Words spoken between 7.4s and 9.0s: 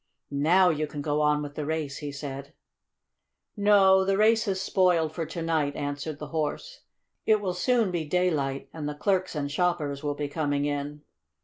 soon be daylight, and the